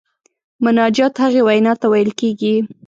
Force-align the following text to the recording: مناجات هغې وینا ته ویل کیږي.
مناجات 0.63 1.13
هغې 1.23 1.41
وینا 1.47 1.73
ته 1.81 1.85
ویل 1.91 2.11
کیږي. 2.19 2.55